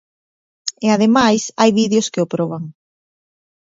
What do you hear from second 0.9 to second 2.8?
ademais hai vídeos que o proban.